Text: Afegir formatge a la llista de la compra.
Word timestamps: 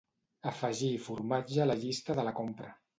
Afegir 0.51 0.89
formatge 1.09 1.61
a 1.67 1.71
la 1.71 1.79
llista 1.87 2.21
de 2.21 2.31
la 2.31 2.39
compra. 2.45 2.77